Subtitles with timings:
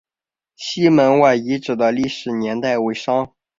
[0.55, 3.35] 西门外遗址的历史年代为商。